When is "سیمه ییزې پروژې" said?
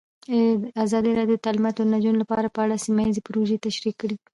2.85-3.57